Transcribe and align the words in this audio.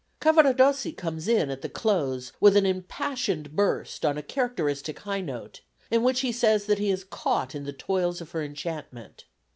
Cavaradossi 0.19 0.93
comes 0.93 1.27
in 1.27 1.51
at 1.51 1.61
the 1.61 1.69
close 1.69 2.33
with 2.39 2.57
an 2.57 2.65
impassioned 2.65 3.55
burst 3.55 4.03
on 4.03 4.17
a 4.17 4.23
characteristic 4.23 4.97
high 5.01 5.21
note, 5.21 5.61
in 5.91 6.01
which 6.01 6.21
he 6.21 6.31
says 6.31 6.65
that 6.65 6.79
he 6.79 6.89
is 6.89 7.03
caught 7.03 7.53
in 7.53 7.65
the 7.65 7.71
toils 7.71 8.19
of 8.19 8.31
her 8.31 8.41
enchantment. 8.41 9.25